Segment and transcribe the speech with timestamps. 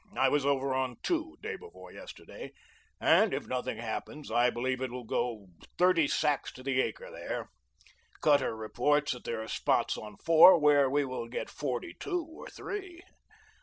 [0.17, 2.53] I was over on Two, day before yesterday,
[2.99, 7.51] and if nothing happens, I believe it will go thirty sacks to the acre there.
[8.19, 12.47] Cutter reports that there are spots on Four where we will get forty two or
[12.47, 13.03] three.